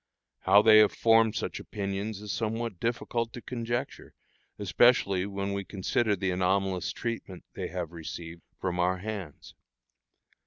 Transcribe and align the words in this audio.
How 0.39 0.63
they 0.63 0.79
have 0.79 0.93
formed 0.93 1.35
such 1.35 1.59
opinions 1.59 2.21
is 2.21 2.31
somewhat 2.31 2.79
difficult 2.79 3.31
to 3.33 3.39
conjecture, 3.43 4.15
especially 4.57 5.27
when 5.27 5.53
we 5.53 5.63
consider 5.63 6.15
the 6.15 6.31
anomalous 6.31 6.91
treatment 6.91 7.43
they 7.53 7.67
have 7.67 7.91
received 7.91 8.41
from 8.59 8.79
our 8.79 8.97
hands. 8.97 9.53